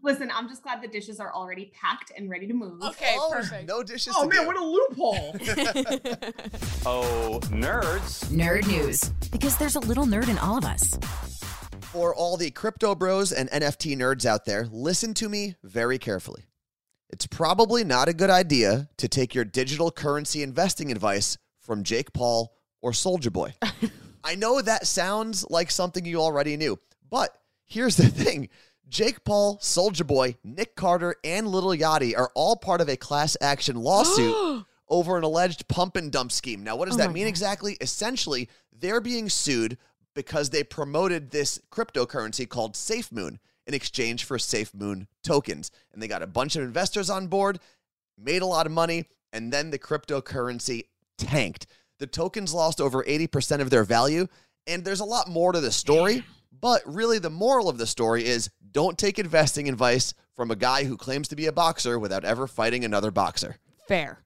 Listen, 0.07 0.31
I'm 0.33 0.47
just 0.47 0.63
glad 0.63 0.81
the 0.81 0.87
dishes 0.87 1.19
are 1.19 1.33
already 1.33 1.69
packed 1.77 2.13
and 2.15 2.29
ready 2.29 2.47
to 2.47 2.53
move. 2.53 2.81
Okay, 2.81 3.13
Oh, 3.19 3.29
perfect. 3.33 3.67
No 3.67 3.83
dishes. 3.83 4.13
Oh 4.15 4.23
to 4.23 4.33
man, 4.33 4.43
do. 4.43 4.47
what 4.47 4.55
a 4.55 4.63
loophole! 4.63 5.35
Oh, 6.85 7.41
nerds. 7.51 8.23
Nerd 8.27 8.65
news. 8.69 9.09
Because 9.33 9.57
there's 9.57 9.75
a 9.75 9.81
little 9.81 10.05
nerd 10.05 10.29
in 10.29 10.37
all 10.37 10.57
of 10.57 10.63
us. 10.63 10.97
For 11.81 12.15
all 12.15 12.37
the 12.37 12.51
crypto 12.51 12.95
bros 12.95 13.33
and 13.33 13.49
NFT 13.51 13.97
nerds 13.97 14.25
out 14.25 14.45
there, 14.45 14.69
listen 14.71 15.13
to 15.15 15.27
me 15.27 15.55
very 15.61 15.97
carefully. 15.97 16.45
It's 17.09 17.27
probably 17.27 17.83
not 17.83 18.07
a 18.07 18.13
good 18.13 18.29
idea 18.29 18.87
to 18.95 19.09
take 19.09 19.35
your 19.35 19.43
digital 19.43 19.91
currency 19.91 20.41
investing 20.41 20.89
advice 20.89 21.37
from 21.59 21.83
Jake 21.83 22.13
Paul 22.13 22.53
or 22.81 22.91
Soulja 22.93 23.33
Boy. 23.33 23.55
I 24.23 24.35
know 24.35 24.61
that 24.61 24.87
sounds 24.87 25.45
like 25.49 25.69
something 25.69 26.05
you 26.05 26.21
already 26.21 26.55
knew, 26.55 26.79
but 27.09 27.37
here's 27.65 27.97
the 27.97 28.07
thing 28.07 28.47
Jake 28.89 29.23
Paul, 29.23 29.57
Soulja 29.57 30.05
Boy, 30.05 30.37
Nick 30.43 30.75
Carter, 30.75 31.15
and 31.23 31.47
Lil 31.47 31.77
Yachty 31.77 32.17
are 32.17 32.31
all 32.35 32.55
part 32.55 32.81
of 32.81 32.89
a 32.89 32.95
class 32.97 33.35
action 33.41 33.75
lawsuit 33.75 34.63
over 34.89 35.17
an 35.17 35.23
alleged 35.23 35.67
pump 35.67 35.95
and 35.97 36.11
dump 36.11 36.31
scheme. 36.31 36.63
Now, 36.63 36.75
what 36.75 36.85
does 36.85 36.95
Oh 36.95 36.99
that 36.99 37.11
mean 37.11 37.25
God. 37.25 37.29
exactly? 37.29 37.77
Essentially, 37.81 38.49
they're 38.71 39.01
being 39.01 39.29
sued 39.29 39.77
because 40.15 40.49
they 40.49 40.63
promoted 40.63 41.31
this 41.31 41.59
cryptocurrency 41.71 42.47
called 42.47 42.75
SafeMoon 42.75 43.37
in 43.67 43.73
exchange 43.73 44.23
for 44.23 44.37
SafeMoon 44.37 45.07
tokens. 45.23 45.69
And 45.93 46.01
they 46.01 46.07
got 46.07 46.23
a 46.23 46.27
bunch 46.27 46.55
of 46.55 46.63
investors 46.63 47.09
on 47.09 47.27
board, 47.27 47.59
made 48.17 48.41
a 48.41 48.45
lot 48.47 48.65
of 48.65 48.71
money, 48.71 49.05
and 49.33 49.51
then 49.51 49.69
the 49.69 49.79
cryptocurrency 49.79 50.85
tanked. 51.17 51.67
The 51.99 52.07
tokens 52.07 52.53
lost 52.53 52.79
over 52.79 53.03
80% 53.03 53.59
of 53.59 53.69
their 53.69 53.83
value, 53.83 54.27
and 54.65 54.85
there's 54.85 55.01
a 55.01 55.05
lot 55.05 55.27
more 55.29 55.51
to 55.51 55.59
the 55.59 55.71
story. 55.71 56.23
But 56.59 56.81
really, 56.85 57.19
the 57.19 57.29
moral 57.29 57.69
of 57.69 57.77
the 57.77 57.85
story 57.85 58.25
is 58.25 58.49
don't 58.71 58.97
take 58.97 59.19
investing 59.19 59.67
advice 59.69 60.13
from 60.35 60.51
a 60.51 60.55
guy 60.55 60.83
who 60.83 60.97
claims 60.97 61.27
to 61.29 61.35
be 61.35 61.45
a 61.45 61.51
boxer 61.51 61.97
without 61.97 62.23
ever 62.23 62.47
fighting 62.47 62.85
another 62.85 63.11
boxer. 63.11 63.57
Fair. 63.87 64.23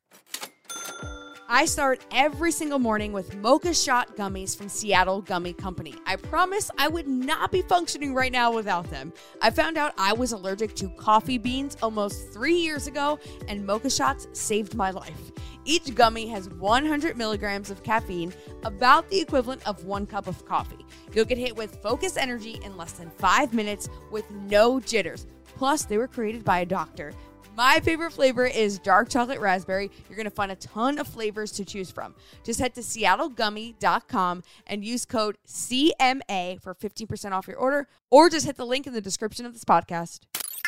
I 1.54 1.66
start 1.66 2.00
every 2.12 2.50
single 2.54 2.80
morning 2.80 3.12
with 3.12 3.36
Mocha 3.36 3.74
Shot 3.74 4.16
gummies 4.16 4.56
from 4.56 4.70
Seattle 4.70 5.22
Gummy 5.22 5.52
Company. 5.52 5.94
I 6.06 6.16
promise 6.16 6.72
I 6.78 6.88
would 6.88 7.10
not 7.10 7.52
be 7.52 7.62
functioning 7.62 8.14
right 8.14 8.32
now 8.32 8.54
without 8.54 8.90
them. 8.90 9.12
I 9.42 9.50
found 9.50 9.78
out 9.78 9.92
I 9.98 10.14
was 10.14 10.32
allergic 10.32 10.76
to 10.76 10.88
coffee 10.92 11.38
beans 11.38 11.76
almost 11.84 12.32
three 12.32 12.56
years 12.56 12.88
ago, 12.88 13.20
and 13.50 13.66
Mocha 13.66 13.90
Shots 13.90 14.30
saved 14.32 14.76
my 14.76 14.92
life. 14.92 15.34
Each 15.66 15.94
gummy 15.94 16.26
has 16.30 16.48
100 16.52 17.18
milligrams 17.18 17.70
of 17.70 17.84
caffeine, 17.84 18.34
about 18.64 19.10
the 19.10 19.20
equivalent 19.20 19.68
of 19.68 19.84
one 19.84 20.06
cup 20.06 20.28
of 20.28 20.46
coffee. 20.46 20.86
You'll 21.12 21.26
get 21.26 21.38
hit 21.38 21.58
with 21.58 21.82
focus 21.84 22.16
energy 22.16 22.62
in 22.64 22.78
less 22.78 22.94
than 22.94 23.10
five 23.10 23.54
minutes 23.54 23.90
with 24.10 24.32
no 24.32 24.80
jitters. 24.80 25.28
Plus, 25.58 25.84
they 25.84 25.98
were 25.98 26.08
created 26.08 26.46
by 26.46 26.62
a 26.62 26.66
doctor. 26.66 27.12
My 27.56 27.82
favorite 27.82 28.12
flavor 28.12 28.46
is 28.46 28.80
dark 28.80 29.10
chocolate 29.10 29.40
raspberry. 29.40 29.92
You're 30.08 30.16
going 30.16 30.24
to 30.24 30.32
find 30.32 30.52
a 30.52 30.56
ton 30.56 30.98
of 31.00 31.08
flavors 31.08 31.52
to 31.54 31.66
choose 31.66 31.92
from. 31.92 32.16
Just 32.44 32.60
head 32.60 32.74
to 32.76 32.82
seattlegummy.com 32.82 34.44
and 34.68 34.86
use 34.86 35.06
code 35.06 35.38
CMA 35.46 36.62
for 36.62 36.74
15% 36.74 37.32
off 37.34 37.48
your 37.48 37.58
order, 37.58 37.88
or 38.10 38.30
just 38.30 38.46
hit 38.46 38.56
the 38.56 38.66
link 38.66 38.88
in 38.88 38.94
the 38.94 39.02
description 39.02 39.46
of 39.46 39.54
this 39.54 39.66
podcast. 39.66 40.22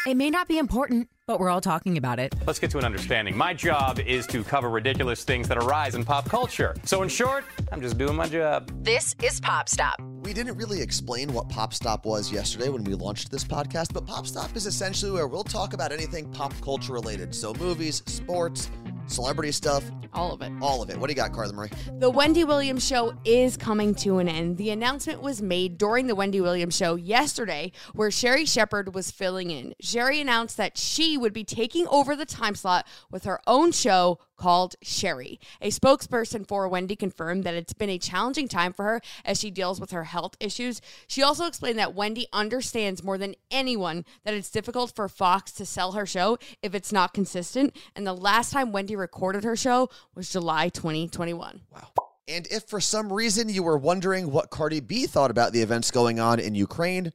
It 0.06 0.18
may 0.18 0.30
not 0.30 0.50
be 0.50 0.58
important, 0.58 1.08
but 1.28 1.40
we're 1.40 1.50
all 1.50 1.62
talking 1.62 1.98
about 1.98 2.20
it. 2.20 2.36
Let's 2.46 2.60
get 2.60 2.70
to 2.72 2.78
an 2.78 2.84
understanding. 2.84 3.38
My 3.38 3.54
job 3.54 4.00
is 4.00 4.28
to 4.28 4.44
cover 4.44 4.70
ridiculous 4.70 5.24
things 5.24 5.48
that 5.48 5.58
arise 5.58 5.96
in 5.96 6.04
pop 6.04 6.28
culture. 6.28 6.76
So, 6.84 7.04
in 7.04 7.10
short, 7.10 7.46
I'm 7.72 7.80
just 7.80 7.98
doing 7.98 8.16
my 8.16 8.28
job. 8.28 8.70
This 8.84 9.16
is 9.24 9.40
Pop 9.40 9.70
Stop. 9.70 10.02
We 10.24 10.34
didn't 10.34 10.58
really 10.58 10.82
explain 10.82 11.32
what 11.32 11.48
Pop 11.48 11.74
Stop 11.74 12.06
was 12.06 12.32
yesterday 12.34 12.68
when 12.68 12.84
we 12.84 12.96
launched 12.96 13.32
this 13.32 13.46
podcast, 13.46 13.94
but 13.94 14.06
Pop 14.06 14.28
Stop 14.28 14.56
is 14.58 14.66
essentially 14.66 15.12
where 15.12 15.28
we'll 15.28 15.44
talk 15.46 15.74
about 15.74 15.94
anything 15.94 16.30
pop 16.32 16.54
culture 16.62 16.92
related. 16.92 17.34
So, 17.34 17.54
movies, 17.54 18.04
sports, 18.06 18.70
celebrity 19.08 19.52
stuff, 19.52 19.84
All 20.14 20.32
of 20.34 20.42
it. 20.42 20.52
all 20.62 20.82
of 20.82 20.90
it. 20.90 20.98
What 20.98 21.08
do 21.08 21.12
you 21.12 21.16
got, 21.16 21.34
Carla 21.34 21.54
Marie? 21.54 21.70
The 22.00 22.10
Wendy 22.10 22.44
Williams 22.44 22.86
show 22.86 23.14
is 23.26 23.58
coming 23.58 23.94
to 23.96 24.20
an 24.20 24.28
end. 24.30 24.58
The 24.58 24.70
announcement 24.70 25.22
was 25.22 25.42
made 25.42 25.78
during 25.78 26.08
the 26.08 26.16
Wendy 26.16 26.40
Williams 26.42 26.76
show 26.76 26.96
yesterday, 26.96 27.72
where 27.94 28.12
Sherri 28.12 28.46
Shepherd 28.46 28.94
was 28.96 29.12
filling 29.12 29.52
in. 29.52 29.74
Sherry 29.82 30.22
announced 30.22 30.58
that 30.58 30.78
she 30.78 31.18
would 31.18 31.34
be 31.34 31.44
taking 31.44 31.88
over 31.88 32.16
the 32.16 32.26
time 32.26 32.56
slot 32.56 32.88
with 33.12 33.24
her 33.26 33.40
own 33.48 33.72
show 33.72 34.20
called 34.38 34.76
Sherri. 34.82 35.40
A 35.62 35.70
spokesperson 35.70 36.48
for 36.48 36.68
Wendy 36.68 36.96
confirmed 36.96 37.44
that 37.44 37.54
it's 37.54 37.74
been 37.74 37.90
a 37.90 37.98
challenging 37.98 38.48
time 38.48 38.74
for 38.74 38.86
her 38.86 39.02
as 39.26 39.40
she 39.40 39.52
deals 39.52 39.80
with 39.80 39.92
her 39.92 40.06
health 40.06 40.36
issues. 40.40 40.82
She 41.08 41.22
also 41.24 41.46
explained 41.46 41.80
that 41.80 41.96
Wendy 41.96 42.28
understands 42.34 43.04
more 43.04 43.18
than 43.18 43.36
anyone 43.52 44.06
that 44.24 44.34
it's 44.34 44.50
difficult 44.50 44.96
for 44.96 45.08
Fox 45.08 45.52
to 45.54 45.66
sell 45.66 45.94
her 45.94 46.06
show 46.06 46.38
if 46.62 46.76
it's 46.76 46.92
not 46.92 47.14
consistent. 47.14 47.76
And 47.96 48.06
the 48.06 48.14
last 48.14 48.52
time 48.52 48.72
Wendy 48.72 48.96
recorded 48.96 49.44
her 49.44 49.56
show 49.56 49.90
was 50.16 50.32
July 50.32 50.70
2021. 50.70 51.62
Wow. 51.72 51.90
And 52.28 52.48
if 52.50 52.64
for 52.64 52.80
some 52.80 53.12
reason 53.12 53.50
you 53.50 53.64
were 53.64 53.78
wondering 53.78 54.32
what 54.32 54.50
Cardi 54.50 54.80
B 54.80 55.08
thought 55.08 55.32
about 55.32 55.52
the 55.52 55.62
events 55.62 55.92
going 55.92 56.22
on 56.22 56.40
in 56.40 56.56
Ukraine, 56.56 57.12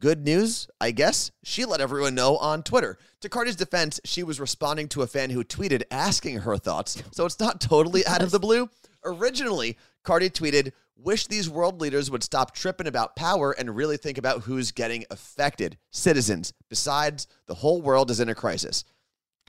good 0.00 0.24
news, 0.24 0.68
I 0.80 0.90
guess. 0.90 1.30
She 1.44 1.64
let 1.64 1.80
everyone 1.80 2.14
know 2.14 2.36
on 2.38 2.62
Twitter. 2.62 2.98
To 3.20 3.28
Cardi's 3.28 3.56
defense, 3.56 4.00
she 4.04 4.22
was 4.22 4.40
responding 4.40 4.88
to 4.88 5.02
a 5.02 5.06
fan 5.06 5.30
who 5.30 5.44
tweeted 5.44 5.82
asking 5.90 6.38
her 6.38 6.56
thoughts, 6.56 7.02
so 7.12 7.26
it's 7.26 7.38
not 7.38 7.60
totally 7.60 8.04
out 8.06 8.22
of 8.22 8.30
the 8.30 8.40
blue. 8.40 8.68
Originally, 9.04 9.76
Cardi 10.02 10.30
tweeted, 10.30 10.72
Wish 10.96 11.28
these 11.28 11.48
world 11.48 11.80
leaders 11.80 12.10
would 12.10 12.22
stop 12.22 12.54
tripping 12.54 12.86
about 12.86 13.16
power 13.16 13.52
and 13.52 13.74
really 13.74 13.96
think 13.96 14.18
about 14.18 14.42
who's 14.42 14.70
getting 14.70 15.04
affected 15.10 15.78
citizens. 15.90 16.52
Besides, 16.68 17.26
the 17.46 17.54
whole 17.54 17.80
world 17.80 18.10
is 18.10 18.20
in 18.20 18.28
a 18.28 18.34
crisis. 18.34 18.84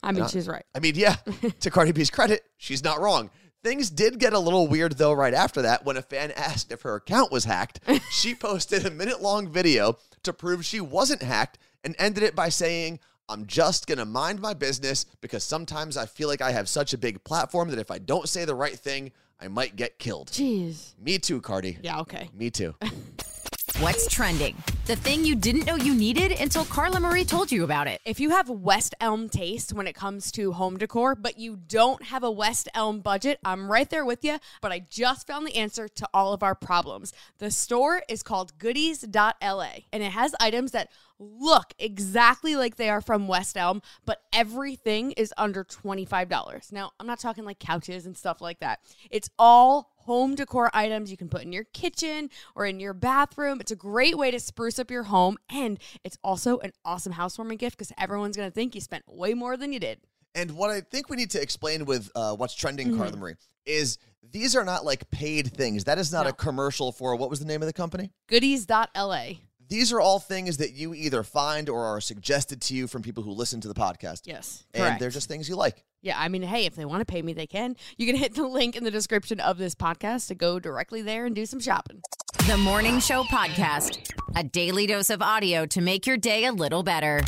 I 0.01 0.13
mean, 0.13 0.22
Not- 0.22 0.31
she's 0.31 0.48
right. 0.48 0.63
I 0.74 0.79
mean, 0.79 0.96
yeah, 0.96 1.15
to 1.60 1.70
Cardi 1.70 1.91
B's 1.91 2.10
credit, 2.10 2.43
she's 2.58 2.84
not 2.84 3.01
wrong. 3.01 3.29
Things 3.63 3.89
did 3.89 4.17
get 4.17 4.34
a 4.34 4.39
little 4.39 4.67
weird 4.67 4.98
though 4.98 5.13
right 5.13 5.34
after 5.34 5.62
that 5.63 5.86
when 5.86 5.98
a 5.98 6.01
fan 6.01 6.31
asked 6.31 6.72
if 6.72 6.81
her 6.81 6.96
account 6.96 7.31
was 7.31 7.46
hacked. 7.46 7.81
she 8.12 8.34
posted 8.34 8.86
a 8.86 8.91
minute 8.91 9.22
long 9.22 9.51
video 9.51 9.98
to 10.24 10.34
prove 10.34 10.66
she 10.66 10.82
wasn't 10.82 11.22
hacked 11.22 11.58
and 11.84 11.96
ended 11.98 12.24
it 12.24 12.36
by 12.36 12.50
saying, 12.50 13.00
I'm 13.30 13.46
just 13.46 13.88
going 13.88 13.98
to 13.98 14.06
mind 14.06 14.42
my 14.42 14.54
business 14.54 15.06
because 15.22 15.44
sometimes 15.44 15.96
I 15.98 16.06
feel 16.06 16.28
like 16.28 16.42
I 16.42 16.51
have 16.51 16.68
such 16.68 16.94
a 16.94 16.98
big 16.98 17.24
platform 17.24 17.70
that 17.70 17.80
if 17.80 17.90
I 17.90 17.98
don't 17.98 18.28
say 18.28 18.46
the 18.46 18.56
right 18.56 18.78
thing, 18.78 19.12
I 19.40 19.48
might 19.48 19.75
get 19.75 19.98
killed. 20.00 20.30
Jeez. 20.32 20.94
Me 21.00 21.18
too, 21.18 21.42
Cardi. 21.42 21.78
Yeah, 21.82 22.00
okay. 22.01 22.30
Me 22.34 22.50
too. 22.50 22.75
What's 23.80 24.08
trending? 24.08 24.56
The 24.86 24.96
thing 24.96 25.25
you 25.25 25.36
didn't 25.36 25.66
know 25.66 25.75
you 25.75 25.96
needed 25.96 26.40
until 26.40 26.66
Carla 26.66 27.00
Marie 27.00 27.24
told 27.24 27.51
you 27.51 27.63
about 27.63 27.88
it. 27.88 28.00
If 28.06 28.20
you 28.20 28.30
have 28.32 28.50
West 28.50 28.94
Elm 29.00 29.30
taste 29.30 29.74
when 29.74 29.88
it 29.88 29.94
comes 29.94 30.32
to 30.34 30.51
home 30.51 30.78
decor, 30.78 31.16
but 31.16 31.40
you 31.40 31.56
don't 31.56 32.04
have 32.04 32.24
a 32.24 32.30
West 32.30 32.70
Elm 32.75 33.00
budget, 33.00 33.40
I'm 33.44 33.72
right 33.72 33.90
there 33.90 34.06
with 34.06 34.24
you. 34.24 34.38
But 34.62 34.72
I 34.72 34.80
just 34.90 35.25
found 35.25 35.48
the 35.48 35.56
answer 35.56 35.88
to 35.88 36.08
all 36.13 36.34
of 36.34 36.44
our 36.44 36.54
problems. 36.56 37.13
The 37.40 37.50
store 37.50 38.04
is 38.08 38.22
called 38.22 38.58
goodies.la 38.60 39.70
and 39.92 40.04
it 40.04 40.12
has 40.12 40.36
items 40.40 40.72
that 40.72 40.90
look 41.18 41.74
exactly 41.80 42.56
like 42.56 42.75
they 42.75 42.90
are 42.90 43.01
from 43.01 43.28
West 43.28 43.56
Elm, 43.56 43.82
but 44.06 44.22
everything 44.34 45.12
is 45.13 45.34
under 45.38 45.63
$25. 45.63 46.72
Now, 46.72 46.92
I'm 47.00 47.08
not 47.08 47.20
talking 47.20 47.46
like 47.46 47.60
couches 47.60 48.06
and 48.06 48.18
stuff 48.18 48.42
like 48.42 48.60
that. 48.60 48.80
It's 49.10 49.30
all 49.38 49.92
home 50.05 50.36
decor 50.36 50.70
items 50.74 51.12
you 51.12 51.17
can 51.17 51.29
put 51.29 51.41
in 51.43 51.51
your 51.53 51.65
kitchen 51.74 52.29
or 52.55 52.65
in 52.65 52.79
your 52.79 52.93
bathroom. 52.93 53.60
It's 53.62 53.72
a 53.72 53.75
great 53.75 54.17
way 54.17 54.31
to 54.31 54.39
spruce 54.39 54.79
up 54.79 54.89
your 54.91 55.03
home, 55.03 55.38
and 55.50 55.79
it's 56.03 56.17
also 56.24 56.60
an 56.60 56.72
awesome 56.86 57.13
housewarming 57.13 57.58
gift 57.58 57.77
because 57.77 57.91
everyone's 57.98 58.36
going 58.38 58.50
to 58.50 58.53
think 58.53 58.75
you 58.75 58.81
spent 58.81 59.03
way 59.08 59.34
more 59.34 59.58
than 59.58 59.72
you 59.74 59.79
did. 59.79 60.00
And 60.34 60.51
what 60.51 60.70
I 60.70 60.81
think 60.81 61.10
we 61.10 61.17
need 61.17 61.31
to 61.31 61.41
explain 61.41 61.86
with 61.86 62.10
uh, 62.15 62.34
what's 62.36 62.53
trending, 62.55 62.96
Carla 62.98 63.17
Marie, 63.17 63.36
is 63.65 63.98
these 64.31 64.55
are 64.55 64.63
not 64.63 64.86
like 64.86 65.10
paid 65.12 65.51
things. 65.53 65.84
That 65.84 65.98
is 65.98 66.12
not 66.13 66.24
No. 66.24 66.29
a 66.29 66.34
commercial 66.34 66.91
for 66.91 67.15
what 67.17 67.29
was 67.29 67.39
the 67.39 67.46
name 67.46 67.62
of 67.62 67.67
the 67.67 67.74
company? 67.74 68.12
Goodies.la. 68.27 69.24
These 69.67 69.93
are 69.93 70.01
all 70.01 70.20
things 70.20 70.58
that 70.58 70.74
you 70.74 70.93
either 70.93 71.24
find 71.24 71.70
or 71.70 71.86
are 71.86 72.01
suggested 72.01 72.62
to 72.63 72.74
you 72.75 72.88
from 72.88 73.01
people 73.01 73.24
who 73.24 73.31
listen 73.31 73.62
to 73.62 73.67
the 73.67 73.74
podcast. 73.74 74.22
Yes. 74.25 74.65
And 74.74 74.84
correct. 74.84 75.00
they're 75.00 75.10
just 75.10 75.27
things 75.29 75.48
you 75.48 75.55
like. 75.55 75.84
Yeah, 76.03 76.20
I 76.20 76.29
mean, 76.29 76.41
hey, 76.41 76.65
if 76.65 76.75
they 76.75 76.84
want 76.84 77.01
to 77.01 77.05
pay 77.05 77.22
me, 77.22 77.34
they 77.34 77.46
can. 77.46 77.75
You 77.96 78.08
can 78.08 78.15
hit 78.15 78.34
the 78.34 78.48
link 78.48 78.75
in 78.75 78.84
the 78.84 78.89
description 78.89 79.39
of 79.39 79.60
this 79.60 79.75
podcast 79.75 80.29
to 80.29 80.36
go 80.36 80.60
directly 80.60 81.03
there 81.03 81.27
and 81.27 81.36
do 81.36 81.46
some 81.46 81.60
shopping. 81.60 82.01
The 82.48 82.58
Morning 82.58 83.00
Show 83.00 83.22
Podcast, 83.25 84.12
a 84.36 84.43
daily 84.43 84.88
dose 84.88 85.12
of 85.12 85.22
audio 85.22 85.67
to 85.67 85.79
make 85.79 86.08
your 86.08 86.17
day 86.17 86.46
a 86.46 86.51
little 86.51 86.81
better. 86.81 87.22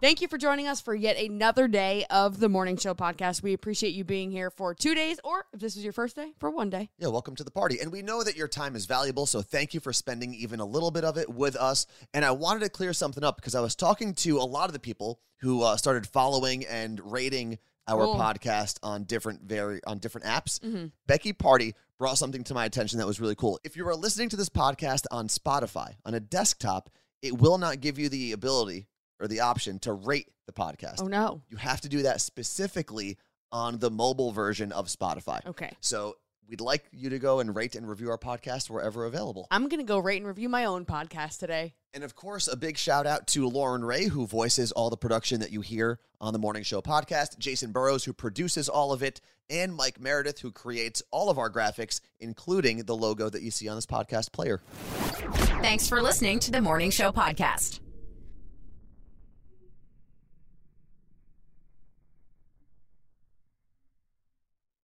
Thank 0.00 0.20
you 0.20 0.28
for 0.28 0.38
joining 0.38 0.68
us 0.68 0.80
for 0.80 0.94
yet 0.94 1.16
another 1.16 1.66
day 1.66 2.04
of 2.08 2.38
the 2.38 2.48
Morning 2.48 2.76
Show 2.76 2.94
podcast. 2.94 3.42
We 3.42 3.52
appreciate 3.52 3.94
you 3.94 4.04
being 4.04 4.30
here 4.30 4.48
for 4.48 4.74
two 4.74 4.94
days, 4.94 5.18
or 5.24 5.46
if 5.52 5.58
this 5.58 5.74
was 5.74 5.82
your 5.82 5.92
first 5.92 6.14
day, 6.14 6.34
for 6.38 6.50
one 6.50 6.70
day. 6.70 6.90
Yeah, 6.98 7.08
welcome 7.08 7.34
to 7.34 7.42
the 7.42 7.50
party. 7.50 7.80
And 7.80 7.90
we 7.90 8.02
know 8.02 8.22
that 8.22 8.36
your 8.36 8.46
time 8.46 8.76
is 8.76 8.86
valuable, 8.86 9.26
so 9.26 9.42
thank 9.42 9.74
you 9.74 9.80
for 9.80 9.92
spending 9.92 10.34
even 10.34 10.60
a 10.60 10.64
little 10.64 10.92
bit 10.92 11.02
of 11.02 11.18
it 11.18 11.28
with 11.28 11.56
us. 11.56 11.84
And 12.14 12.24
I 12.24 12.30
wanted 12.30 12.60
to 12.60 12.68
clear 12.68 12.92
something 12.92 13.24
up 13.24 13.34
because 13.34 13.56
I 13.56 13.60
was 13.60 13.74
talking 13.74 14.14
to 14.14 14.38
a 14.38 14.46
lot 14.46 14.68
of 14.68 14.72
the 14.72 14.78
people 14.78 15.18
who 15.38 15.62
uh, 15.62 15.76
started 15.76 16.06
following 16.06 16.64
and 16.64 17.00
rating 17.10 17.58
our 17.88 18.04
Cool. 18.04 18.16
podcast 18.16 18.78
on 18.82 19.04
different 19.04 19.42
very 19.42 19.80
on 19.86 19.98
different 19.98 20.26
apps. 20.26 20.60
Mm-hmm. 20.60 20.86
Becky 21.06 21.32
Party 21.32 21.74
brought 21.98 22.18
something 22.18 22.44
to 22.44 22.54
my 22.54 22.64
attention 22.64 22.98
that 22.98 23.06
was 23.06 23.20
really 23.20 23.34
cool. 23.34 23.58
If 23.64 23.76
you 23.76 23.86
are 23.88 23.94
listening 23.96 24.28
to 24.30 24.36
this 24.36 24.48
podcast 24.48 25.04
on 25.10 25.28
Spotify 25.28 25.94
on 26.04 26.14
a 26.14 26.20
desktop, 26.20 26.90
it 27.22 27.36
will 27.38 27.58
not 27.58 27.80
give 27.80 27.98
you 27.98 28.08
the 28.08 28.32
ability 28.32 28.86
or 29.20 29.26
the 29.26 29.40
option 29.40 29.78
to 29.80 29.92
rate 29.92 30.28
the 30.46 30.52
podcast. 30.52 31.02
Oh, 31.02 31.08
no. 31.08 31.42
You 31.48 31.56
have 31.56 31.80
to 31.80 31.88
do 31.88 32.02
that 32.02 32.20
specifically 32.20 33.18
on 33.50 33.78
the 33.78 33.90
mobile 33.90 34.30
version 34.30 34.70
of 34.72 34.86
Spotify. 34.86 35.44
Okay. 35.46 35.72
So 35.80 36.16
we'd 36.48 36.60
like 36.60 36.86
you 36.92 37.10
to 37.10 37.18
go 37.18 37.40
and 37.40 37.54
rate 37.54 37.74
and 37.74 37.88
review 37.88 38.10
our 38.10 38.18
podcast 38.18 38.70
wherever 38.70 39.04
available. 39.04 39.46
I'm 39.50 39.68
going 39.68 39.80
to 39.80 39.84
go 39.84 39.98
rate 39.98 40.18
and 40.18 40.26
review 40.26 40.48
my 40.48 40.64
own 40.64 40.84
podcast 40.84 41.38
today. 41.38 41.74
And 41.94 42.02
of 42.04 42.14
course, 42.14 42.48
a 42.48 42.56
big 42.56 42.78
shout 42.78 43.06
out 43.06 43.26
to 43.28 43.48
Lauren 43.48 43.84
Ray, 43.84 44.06
who 44.06 44.26
voices 44.26 44.72
all 44.72 44.90
the 44.90 44.96
production 44.96 45.40
that 45.40 45.52
you 45.52 45.60
hear 45.60 46.00
on 46.20 46.32
the 46.32 46.38
Morning 46.38 46.62
Show 46.62 46.80
podcast, 46.80 47.38
Jason 47.38 47.72
Burrows, 47.72 48.04
who 48.04 48.12
produces 48.12 48.68
all 48.68 48.92
of 48.92 49.02
it, 49.02 49.20
and 49.50 49.74
Mike 49.74 50.00
Meredith, 50.00 50.40
who 50.40 50.50
creates 50.50 51.02
all 51.10 51.30
of 51.30 51.38
our 51.38 51.50
graphics, 51.50 52.00
including 52.20 52.84
the 52.84 52.96
logo 52.96 53.28
that 53.28 53.42
you 53.42 53.50
see 53.50 53.68
on 53.68 53.76
this 53.76 53.86
podcast 53.86 54.32
player. 54.32 54.60
Thanks 55.62 55.88
for 55.88 56.02
listening 56.02 56.38
to 56.40 56.50
the 56.50 56.60
Morning 56.60 56.90
Show 56.90 57.12
Podcast. 57.12 57.80